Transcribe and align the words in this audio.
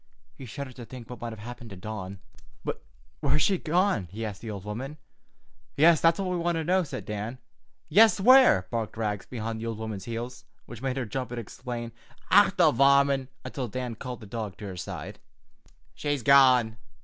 He 0.35 0.47
shuddered 0.47 0.77
to 0.77 0.85
think 0.85 1.07
what 1.11 1.21
might 1.21 1.29
have 1.31 1.37
happened 1.37 1.69
to 1.69 1.75
Dawn. 1.75 2.21
"But 2.65 2.81
where 3.19 3.33
has 3.33 3.41
she 3.43 3.59
gone?" 3.59 4.07
he 4.11 4.25
asked 4.25 4.41
the 4.41 4.49
old 4.49 4.65
woman. 4.65 4.97
"Yes, 5.77 6.01
that's 6.01 6.17
what 6.19 6.27
we 6.31 6.37
want 6.37 6.55
to 6.55 6.63
know," 6.63 6.81
said 6.81 7.05
Dan. 7.05 7.37
"Yes, 7.87 8.19
where!" 8.19 8.63
barked 8.71 8.97
Rags 8.97 9.27
behind 9.27 9.61
the 9.61 9.67
old 9.67 9.77
woman's 9.77 10.05
heels, 10.05 10.43
which 10.65 10.81
made 10.81 10.97
her 10.97 11.05
jump 11.05 11.29
and 11.29 11.39
exclaim, 11.39 11.91
"Och, 12.31 12.57
the 12.57 12.71
varmint!" 12.71 13.29
until 13.45 13.67
Dan 13.67 13.93
called 13.93 14.21
the 14.21 14.25
dog 14.25 14.57
to 14.57 14.65
his 14.65 14.81
side. 14.81 15.19
"She's 15.93 16.23
gone. 16.23 16.77